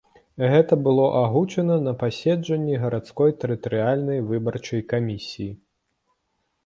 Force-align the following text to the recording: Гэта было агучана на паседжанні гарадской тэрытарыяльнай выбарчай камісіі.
Гэта 0.51 0.77
было 0.85 1.03
агучана 1.19 1.75
на 1.89 1.93
паседжанні 2.03 2.79
гарадской 2.85 3.31
тэрытарыяльнай 3.43 4.19
выбарчай 4.33 4.81
камісіі. 4.95 5.51